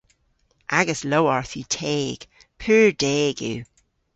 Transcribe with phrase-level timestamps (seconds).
[0.79, 2.19] Agas lowarth yw teg.
[2.61, 3.61] Pur deg yw.